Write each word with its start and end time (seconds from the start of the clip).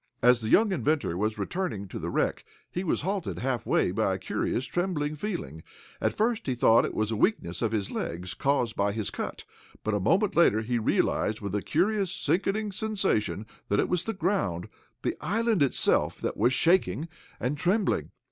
As 0.23 0.41
the 0.41 0.49
young 0.49 0.71
inventor 0.71 1.15
was 1.15 1.37
returning 1.37 1.87
to 1.89 1.99
the 1.99 2.09
wreck, 2.09 2.43
he 2.71 2.83
was 2.83 3.01
halted 3.01 3.37
halfway 3.37 3.91
by 3.91 4.15
a 4.15 4.17
curious 4.17 4.65
trembling 4.65 5.15
feeling. 5.15 5.61
At 6.01 6.15
first 6.15 6.47
he 6.47 6.55
thought 6.55 6.85
it 6.85 6.95
was 6.95 7.11
a 7.11 7.15
weakness 7.15 7.61
of 7.61 7.71
his 7.71 7.91
legs, 7.91 8.33
caused 8.33 8.75
by 8.75 8.93
his 8.93 9.11
cut, 9.11 9.43
but 9.83 9.93
a 9.93 9.99
moment 9.99 10.35
later 10.35 10.61
he 10.61 10.79
realized 10.79 11.39
with 11.39 11.53
a 11.53 11.61
curious, 11.61 12.11
sickening 12.11 12.71
sensation 12.71 13.45
that 13.69 13.79
it 13.79 13.89
was 13.89 14.05
the 14.05 14.13
ground 14.13 14.69
the 15.03 15.15
island 15.23 15.61
itself 15.61 16.19
that 16.19 16.35
was 16.35 16.51
shaking 16.51 17.07
and 17.39 17.55
trembling. 17.59 18.09